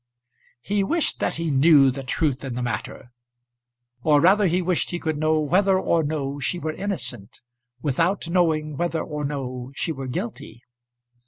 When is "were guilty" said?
9.91-10.63